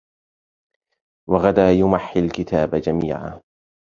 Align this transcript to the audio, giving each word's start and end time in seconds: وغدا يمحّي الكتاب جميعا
وغدا 1.29 1.71
يمحّي 1.71 2.19
الكتاب 2.19 2.75
جميعا 2.75 3.41